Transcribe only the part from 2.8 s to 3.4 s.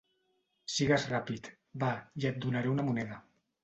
moneda.